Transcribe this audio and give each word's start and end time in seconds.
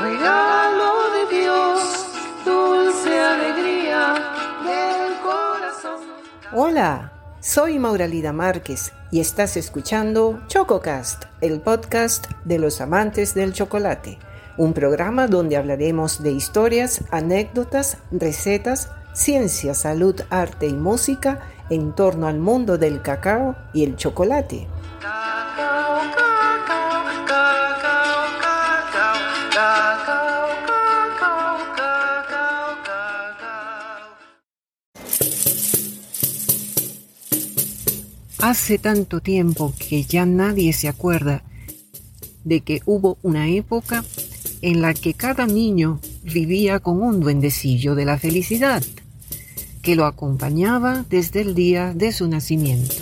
de 0.00 1.40
Dios, 1.40 2.06
dulce 2.44 3.18
alegría 3.18 4.14
del 4.64 5.18
corazón. 5.20 6.00
Hola, 6.52 7.12
soy 7.40 7.80
Mauralida 7.80 8.32
Márquez 8.32 8.92
y 9.10 9.18
estás 9.18 9.56
escuchando 9.56 10.40
ChocoCast, 10.46 11.24
el 11.40 11.60
podcast 11.60 12.28
de 12.44 12.60
los 12.60 12.80
amantes 12.80 13.34
del 13.34 13.52
chocolate, 13.52 14.20
un 14.56 14.72
programa 14.72 15.26
donde 15.26 15.56
hablaremos 15.56 16.22
de 16.22 16.30
historias, 16.30 17.02
anécdotas, 17.10 17.96
recetas, 18.12 18.92
ciencia, 19.14 19.74
salud, 19.74 20.20
arte 20.30 20.68
y 20.68 20.74
música 20.74 21.40
en 21.70 21.92
torno 21.92 22.28
al 22.28 22.38
mundo 22.38 22.78
del 22.78 23.02
cacao 23.02 23.56
y 23.72 23.82
el 23.82 23.96
chocolate. 23.96 24.68
Hace 38.40 38.78
tanto 38.78 39.20
tiempo 39.20 39.74
que 39.76 40.04
ya 40.04 40.24
nadie 40.24 40.72
se 40.72 40.86
acuerda 40.86 41.42
de 42.44 42.60
que 42.60 42.82
hubo 42.86 43.18
una 43.22 43.48
época 43.48 44.04
en 44.62 44.80
la 44.80 44.94
que 44.94 45.14
cada 45.14 45.46
niño 45.46 46.00
vivía 46.22 46.78
con 46.78 47.02
un 47.02 47.18
duendecillo 47.18 47.96
de 47.96 48.04
la 48.04 48.16
felicidad 48.16 48.82
que 49.82 49.96
lo 49.96 50.06
acompañaba 50.06 51.04
desde 51.10 51.40
el 51.40 51.56
día 51.56 51.94
de 51.94 52.12
su 52.12 52.28
nacimiento. 52.28 52.94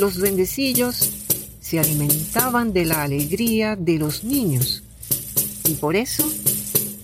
Los 0.00 0.16
duendecillos 0.16 1.10
se 1.60 1.78
alimentaban 1.78 2.72
de 2.72 2.86
la 2.86 3.02
alegría 3.02 3.76
de 3.76 3.98
los 3.98 4.24
niños 4.24 4.82
y 5.68 5.74
por 5.74 5.94
eso 5.94 6.26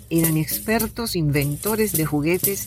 eran 0.09 0.39
expertos 0.39 1.15
inventores 1.15 1.93
de 1.93 2.07
juguetes 2.07 2.65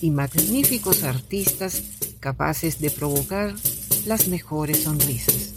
y 0.00 0.12
magníficos 0.12 1.02
artistas 1.02 1.82
capaces 2.20 2.80
de 2.80 2.92
provocar 2.92 3.56
las 4.06 4.28
mejores 4.28 4.84
sonrisas. 4.84 5.51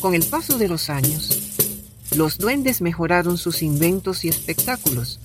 Con 0.00 0.14
el 0.14 0.24
paso 0.24 0.56
de 0.56 0.66
los 0.66 0.88
años, 0.88 1.28
los 2.16 2.38
duendes 2.38 2.80
mejoraron 2.80 3.36
sus 3.36 3.62
inventos 3.62 4.24
y 4.24 4.28
espectáculos, 4.28 5.20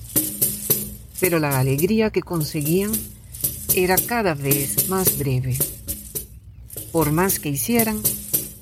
pero 1.21 1.39
la 1.39 1.57
alegría 1.59 2.09
que 2.09 2.21
conseguían 2.21 2.91
era 3.73 3.95
cada 3.95 4.33
vez 4.33 4.89
más 4.89 5.17
breve. 5.17 5.57
Por 6.91 7.11
más 7.13 7.39
que 7.39 7.49
hicieran, 7.49 8.01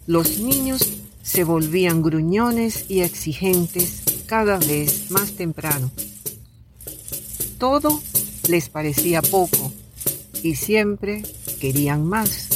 los 0.06 0.38
niños 0.38 0.88
se 1.24 1.44
volvían 1.44 2.04
gruñones 2.04 2.86
y 2.90 3.02
exigentes 3.02 4.04
cada 4.28 4.60
vez 4.60 5.10
más 5.10 5.32
temprano. 5.32 5.90
Todo 7.58 8.02
les 8.48 8.70
parecía 8.70 9.24
poco 9.24 9.74
y 10.44 10.56
siempre 10.56 11.24
querían 11.60 12.06
más. 12.06 12.53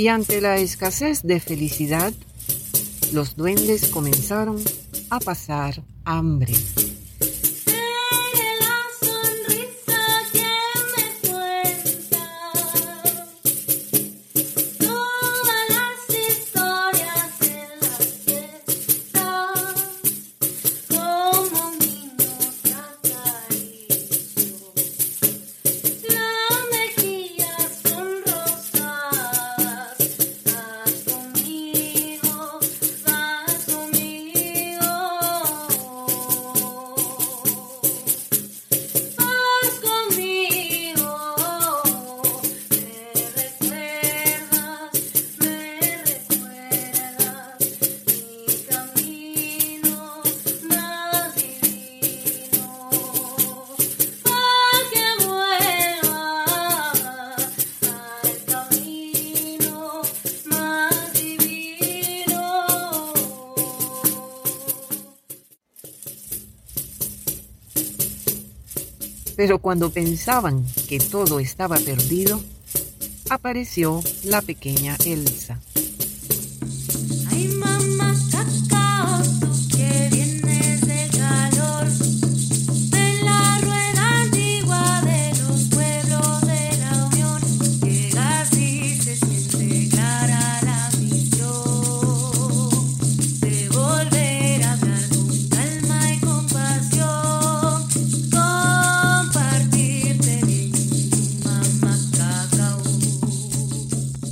Y 0.00 0.08
ante 0.08 0.40
la 0.40 0.56
escasez 0.56 1.20
de 1.24 1.40
felicidad, 1.40 2.14
los 3.12 3.36
duendes 3.36 3.88
comenzaron 3.88 4.56
a 5.10 5.20
pasar 5.20 5.82
hambre. 6.06 6.54
Pero 69.40 69.58
cuando 69.58 69.88
pensaban 69.88 70.66
que 70.86 70.98
todo 70.98 71.40
estaba 71.40 71.78
perdido, 71.78 72.42
apareció 73.30 74.02
la 74.22 74.42
pequeña 74.42 74.98
Elsa. 75.06 75.59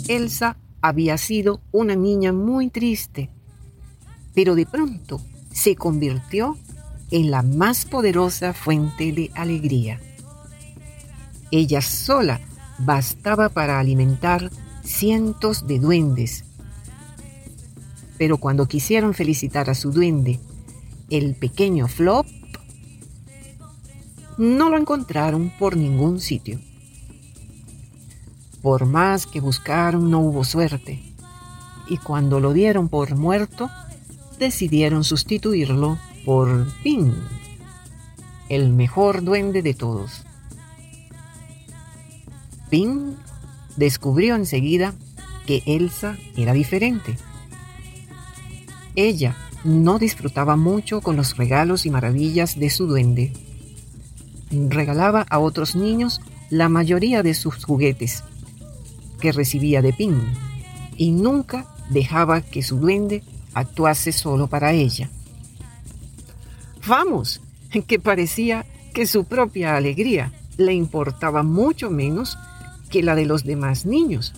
Elsa 0.08 0.56
había 0.80 1.18
sido 1.18 1.60
una 1.70 1.94
niña 1.94 2.32
muy 2.32 2.70
triste, 2.70 3.30
pero 4.34 4.54
de 4.54 4.66
pronto 4.66 5.20
se 5.52 5.76
convirtió 5.76 6.56
en 7.10 7.30
la 7.30 7.42
más 7.42 7.84
poderosa 7.84 8.54
fuente 8.54 9.12
de 9.12 9.30
alegría. 9.34 10.00
Ella 11.50 11.80
sola 11.80 12.40
bastaba 12.78 13.48
para 13.48 13.78
alimentar 13.78 14.50
cientos 14.82 15.66
de 15.66 15.78
duendes. 15.78 16.44
Pero 18.18 18.38
cuando 18.38 18.66
quisieron 18.66 19.14
felicitar 19.14 19.70
a 19.70 19.74
su 19.74 19.92
duende, 19.92 20.40
el 21.10 21.34
pequeño 21.34 21.88
Flop, 21.88 22.26
no 24.36 24.70
lo 24.70 24.78
encontraron 24.78 25.52
por 25.58 25.76
ningún 25.76 26.20
sitio. 26.20 26.60
Por 28.68 28.84
más 28.84 29.24
que 29.24 29.40
buscaron, 29.40 30.10
no 30.10 30.20
hubo 30.20 30.44
suerte. 30.44 31.02
y 31.88 31.96
cuando 31.96 32.38
lo 32.38 32.52
dieron 32.52 32.90
por 32.90 33.16
muerto, 33.16 33.70
decidieron 34.38 35.04
sustituirlo 35.04 35.96
por 36.26 36.70
Pin, 36.82 37.14
el 38.50 38.74
mejor 38.74 39.24
duende 39.24 39.62
de 39.62 39.72
todos. 39.72 40.26
Pin 42.68 43.16
descubrió 43.78 44.36
enseguida 44.36 44.92
que 45.46 45.62
Elsa 45.64 46.18
era 46.36 46.52
diferente. 46.52 47.16
Ella 48.96 49.34
no 49.64 49.98
disfrutaba 49.98 50.56
mucho 50.56 51.00
con 51.00 51.16
los 51.16 51.38
regalos 51.38 51.86
y 51.86 51.90
maravillas 51.90 52.58
de 52.58 52.68
su 52.68 52.86
duende. 52.86 53.32
Regalaba 54.50 55.24
a 55.30 55.38
otros 55.38 55.74
niños 55.74 56.20
la 56.50 56.68
mayoría 56.68 57.22
de 57.22 57.32
sus 57.32 57.64
juguetes 57.64 58.24
que 59.20 59.32
recibía 59.32 59.82
de 59.82 59.92
Pin 59.92 60.20
y 60.96 61.12
nunca 61.12 61.66
dejaba 61.90 62.40
que 62.40 62.62
su 62.62 62.78
duende 62.78 63.22
actuase 63.54 64.12
solo 64.12 64.46
para 64.46 64.72
ella. 64.72 65.10
Vamos, 66.86 67.40
que 67.86 67.98
parecía 67.98 68.66
que 68.94 69.06
su 69.06 69.24
propia 69.24 69.76
alegría 69.76 70.32
le 70.56 70.74
importaba 70.74 71.42
mucho 71.42 71.90
menos 71.90 72.38
que 72.90 73.02
la 73.02 73.14
de 73.14 73.26
los 73.26 73.44
demás 73.44 73.86
niños. 73.86 74.34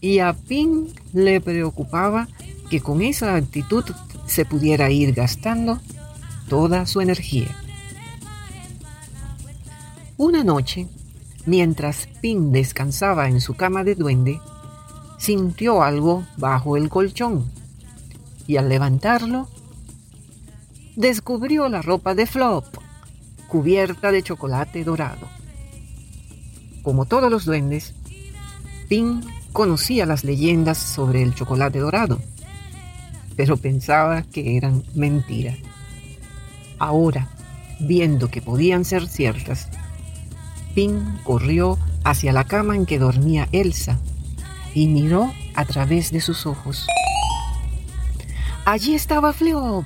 Y 0.00 0.20
a 0.20 0.32
Pin 0.32 0.88
le 1.12 1.40
preocupaba 1.40 2.28
que 2.70 2.80
con 2.80 3.02
esa 3.02 3.34
actitud 3.34 3.84
se 4.26 4.44
pudiera 4.44 4.90
ir 4.90 5.12
gastando 5.12 5.80
toda 6.48 6.86
su 6.86 7.00
energía. 7.00 7.48
Una 10.16 10.44
noche, 10.44 10.88
mientras 11.46 12.08
Pin 12.20 12.52
descansaba 12.52 13.28
en 13.28 13.40
su 13.40 13.54
cama 13.54 13.84
de 13.84 13.94
duende, 13.94 14.40
sintió 15.18 15.82
algo 15.82 16.24
bajo 16.36 16.76
el 16.76 16.88
colchón 16.88 17.50
y 18.46 18.56
al 18.56 18.68
levantarlo, 18.68 19.48
descubrió 20.96 21.68
la 21.68 21.82
ropa 21.82 22.14
de 22.14 22.26
Flop, 22.26 22.64
cubierta 23.48 24.12
de 24.12 24.22
chocolate 24.22 24.84
dorado. 24.84 25.28
Como 26.82 27.06
todos 27.06 27.30
los 27.30 27.44
duendes, 27.44 27.94
Pin 28.88 29.22
conocía 29.52 30.06
las 30.06 30.24
leyendas 30.24 30.78
sobre 30.78 31.22
el 31.22 31.34
chocolate 31.34 31.78
dorado, 31.78 32.20
pero 33.36 33.56
pensaba 33.56 34.22
que 34.22 34.56
eran 34.56 34.82
mentiras. 34.94 35.58
Ahora, 36.78 37.28
viendo 37.78 38.28
que 38.28 38.42
podían 38.42 38.84
ser 38.84 39.08
ciertas, 39.08 39.68
Pin 40.74 41.18
corrió 41.24 41.78
hacia 42.04 42.32
la 42.32 42.44
cama 42.44 42.76
en 42.76 42.86
que 42.86 42.98
dormía 42.98 43.48
Elsa 43.52 43.98
y 44.74 44.86
miró 44.86 45.30
a 45.54 45.64
través 45.64 46.10
de 46.12 46.20
sus 46.20 46.46
ojos. 46.46 46.86
Allí 48.64 48.94
estaba 48.94 49.32
Flop, 49.32 49.84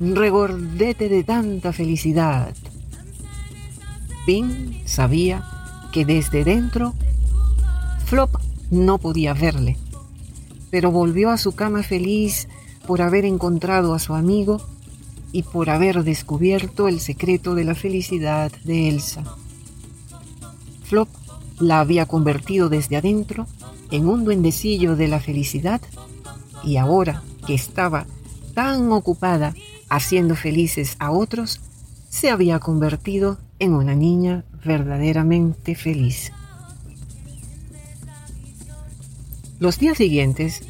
regordete 0.00 1.08
de 1.08 1.24
tanta 1.24 1.72
felicidad. 1.72 2.54
Pin 4.24 4.80
sabía 4.84 5.44
que 5.92 6.04
desde 6.04 6.44
dentro 6.44 6.94
Flop 8.06 8.36
no 8.70 8.98
podía 8.98 9.34
verle, 9.34 9.76
pero 10.70 10.90
volvió 10.90 11.30
a 11.30 11.38
su 11.38 11.52
cama 11.52 11.82
feliz 11.82 12.48
por 12.86 13.02
haber 13.02 13.24
encontrado 13.24 13.94
a 13.94 13.98
su 13.98 14.14
amigo 14.14 14.60
y 15.32 15.42
por 15.42 15.70
haber 15.70 16.04
descubierto 16.04 16.88
el 16.88 17.00
secreto 17.00 17.54
de 17.54 17.64
la 17.64 17.74
felicidad 17.74 18.52
de 18.64 18.88
Elsa. 18.88 19.24
Flop 20.84 21.08
la 21.60 21.80
había 21.80 22.06
convertido 22.06 22.68
desde 22.68 22.96
adentro 22.96 23.46
en 23.90 24.08
un 24.08 24.24
duendecillo 24.24 24.96
de 24.96 25.08
la 25.08 25.20
felicidad 25.20 25.80
y 26.64 26.76
ahora 26.76 27.22
que 27.46 27.54
estaba 27.54 28.06
tan 28.54 28.90
ocupada 28.92 29.54
haciendo 29.88 30.36
felices 30.36 30.96
a 30.98 31.10
otros, 31.10 31.60
se 32.08 32.30
había 32.30 32.58
convertido 32.58 33.38
en 33.58 33.74
una 33.74 33.94
niña 33.94 34.44
verdaderamente 34.64 35.74
feliz. 35.74 36.32
Los 39.58 39.78
días 39.78 39.98
siguientes, 39.98 40.62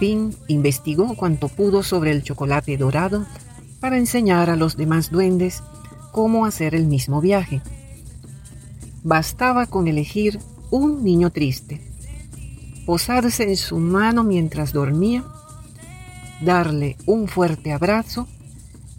Pin 0.00 0.34
investigó 0.48 1.14
cuanto 1.14 1.48
pudo 1.48 1.82
sobre 1.82 2.10
el 2.10 2.22
chocolate 2.22 2.76
dorado 2.76 3.26
para 3.80 3.96
enseñar 3.96 4.50
a 4.50 4.56
los 4.56 4.76
demás 4.76 5.10
duendes 5.10 5.62
cómo 6.10 6.46
hacer 6.46 6.74
el 6.74 6.86
mismo 6.86 7.20
viaje. 7.20 7.62
Bastaba 9.08 9.64
con 9.64 9.88
elegir 9.88 10.38
un 10.70 11.02
niño 11.02 11.30
triste, 11.30 11.80
posarse 12.84 13.44
en 13.44 13.56
su 13.56 13.78
mano 13.78 14.22
mientras 14.22 14.74
dormía, 14.74 15.24
darle 16.42 16.98
un 17.06 17.26
fuerte 17.26 17.72
abrazo 17.72 18.28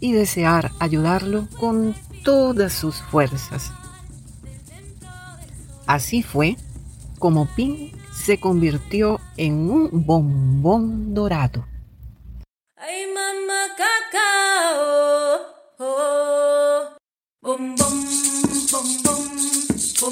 y 0.00 0.10
desear 0.10 0.72
ayudarlo 0.80 1.46
con 1.60 1.94
todas 2.24 2.72
sus 2.72 2.96
fuerzas. 2.96 3.70
Así 5.86 6.24
fue 6.24 6.56
como 7.20 7.46
Pin 7.54 7.92
se 8.12 8.40
convirtió 8.40 9.20
en 9.36 9.70
un 9.70 9.90
bombón 9.92 11.14
dorado. 11.14 11.68
Ay, 12.74 13.06
mamá 13.14 13.76
cacao. 13.78 15.38
Oh, 15.78 16.39
Y 20.00 20.02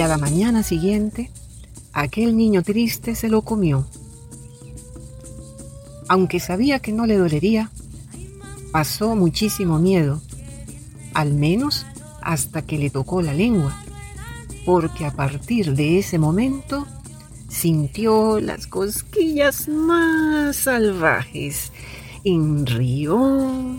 a 0.00 0.08
la 0.08 0.18
mañana 0.18 0.64
siguiente, 0.64 1.30
aquel 1.92 2.36
niño 2.36 2.64
triste 2.64 3.14
se 3.14 3.28
lo 3.28 3.42
comió. 3.42 3.86
Aunque 6.08 6.40
sabía 6.40 6.80
que 6.80 6.90
no 6.90 7.06
le 7.06 7.18
dolería, 7.18 7.70
pasó 8.72 9.14
muchísimo 9.14 9.78
miedo, 9.78 10.20
al 11.14 11.34
menos 11.34 11.86
hasta 12.20 12.62
que 12.62 12.78
le 12.78 12.90
tocó 12.90 13.22
la 13.22 13.32
lengua, 13.32 13.80
porque 14.66 15.06
a 15.06 15.12
partir 15.12 15.76
de 15.76 16.00
ese 16.00 16.18
momento 16.18 16.84
sintió 17.52 18.40
las 18.40 18.66
cosquillas 18.66 19.68
más 19.68 20.56
salvajes 20.56 21.70
y 22.24 22.38
rió 22.64 23.76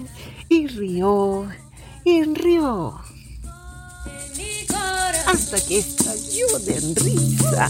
y 0.47 0.67
rió 0.67 1.47
y 2.05 2.23
rió 2.23 3.01
hasta 5.25 5.59
que 5.65 5.79
estalló 5.79 6.59
de 6.59 6.79
risa. 7.01 7.69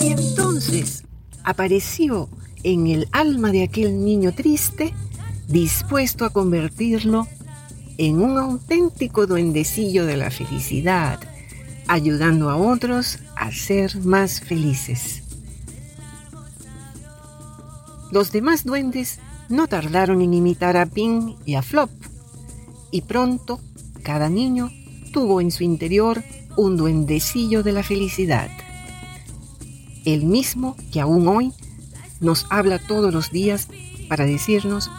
Y 0.00 0.06
entonces 0.12 1.04
apareció 1.44 2.28
en 2.64 2.86
el 2.88 3.08
alma 3.12 3.52
de 3.52 3.62
aquel 3.62 4.04
niño 4.04 4.32
triste, 4.32 4.92
dispuesto 5.48 6.24
a 6.24 6.30
convertirlo 6.30 7.28
en 7.98 8.20
un 8.20 8.38
auténtico 8.38 9.26
duendecillo 9.26 10.04
de 10.06 10.16
la 10.16 10.30
felicidad, 10.30 11.20
ayudando 11.86 12.50
a 12.50 12.56
otros 12.56 13.18
a 13.36 13.52
ser 13.52 13.96
más 14.04 14.40
felices. 14.40 15.22
Los 18.10 18.32
demás 18.32 18.64
duendes 18.64 19.20
no 19.48 19.68
tardaron 19.68 20.22
en 20.22 20.34
imitar 20.34 20.76
a 20.76 20.86
Pin 20.86 21.36
y 21.44 21.54
a 21.54 21.62
Flop, 21.62 21.90
y 22.90 23.02
pronto 23.02 23.60
cada 24.02 24.28
niño 24.28 24.70
tuvo 25.12 25.40
en 25.40 25.50
su 25.50 25.62
interior 25.62 26.22
un 26.56 26.76
duendecillo 26.76 27.62
de 27.62 27.72
la 27.72 27.82
felicidad 27.82 28.50
el 30.04 30.24
mismo 30.24 30.76
que 30.92 31.00
aún 31.00 31.26
hoy 31.28 31.52
nos 32.20 32.46
habla 32.50 32.78
todos 32.78 33.12
los 33.12 33.30
días 33.30 33.68
para 34.08 34.24
decirnos 34.24 34.90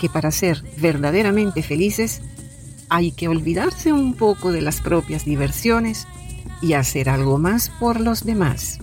que 0.00 0.08
para 0.08 0.30
ser 0.30 0.62
verdaderamente 0.78 1.62
felices 1.62 2.22
hay 2.88 3.12
que 3.12 3.28
olvidarse 3.28 3.92
un 3.92 4.14
poco 4.14 4.52
de 4.52 4.62
las 4.62 4.80
propias 4.80 5.24
diversiones 5.24 6.06
y 6.60 6.74
hacer 6.74 7.08
algo 7.08 7.38
más 7.38 7.70
por 7.80 8.00
los 8.00 8.24
demás. 8.24 8.78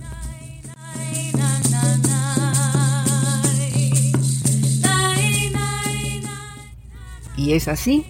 Y 7.36 7.54
es 7.54 7.66
así 7.66 8.04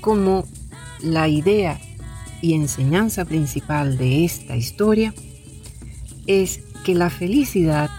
como 0.00 0.46
la 1.00 1.28
idea 1.28 1.80
y 2.40 2.54
enseñanza 2.54 3.24
principal 3.24 3.98
de 3.98 4.24
esta 4.24 4.56
historia 4.56 5.14
es 6.26 6.60
que 6.84 6.94
la 6.94 7.10
felicidad 7.10 7.90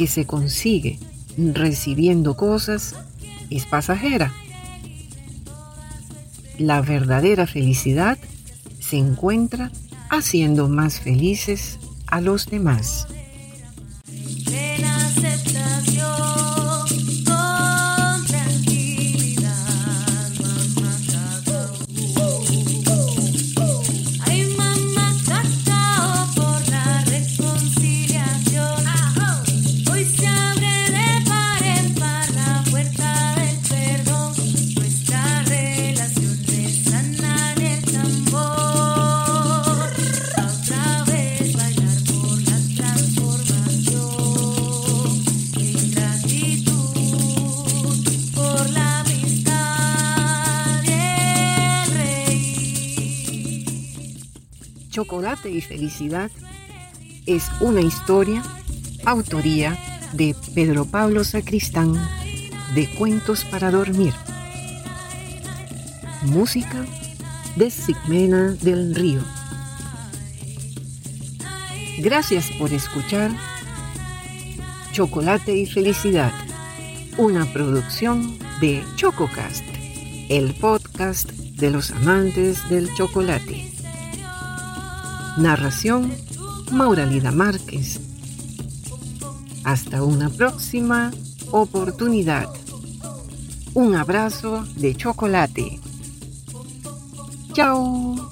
que 0.00 0.06
se 0.06 0.24
consigue 0.24 0.98
recibiendo 1.36 2.34
cosas 2.34 2.94
es 3.50 3.66
pasajera. 3.66 4.32
la 6.56 6.80
verdadera 6.80 7.46
felicidad 7.46 8.16
se 8.78 8.96
encuentra 8.96 9.70
haciendo 10.08 10.70
más 10.70 11.00
felices 11.00 11.78
a 12.06 12.22
los 12.22 12.46
demás. 12.46 13.08
Chocolate 54.90 55.48
y 55.50 55.60
felicidad 55.60 56.30
es 57.24 57.48
una 57.60 57.80
historia, 57.80 58.42
autoría 59.04 59.78
de 60.12 60.34
Pedro 60.52 60.84
Pablo 60.84 61.22
Sacristán, 61.22 61.94
de 62.74 62.90
Cuentos 62.96 63.44
para 63.44 63.70
Dormir. 63.70 64.12
Música 66.22 66.84
de 67.54 67.70
Sigmena 67.70 68.50
del 68.62 68.94
Río. 68.96 69.22
Gracias 72.00 72.50
por 72.58 72.72
escuchar 72.72 73.30
Chocolate 74.92 75.56
y 75.56 75.66
Felicidad, 75.66 76.32
una 77.16 77.44
producción 77.52 78.36
de 78.60 78.82
Chococast, 78.96 79.64
el 80.28 80.52
podcast 80.54 81.30
de 81.30 81.70
los 81.70 81.92
amantes 81.92 82.68
del 82.68 82.92
chocolate. 82.94 83.79
Narración 85.40 86.12
Mauralida 86.70 87.32
Márquez. 87.32 87.98
Hasta 89.64 90.02
una 90.02 90.28
próxima 90.28 91.12
oportunidad. 91.50 92.46
Un 93.72 93.94
abrazo 93.94 94.66
de 94.76 94.94
chocolate. 94.94 95.80
Chao. 97.54 98.30